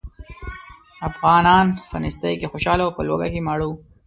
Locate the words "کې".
2.39-2.47, 3.33-3.41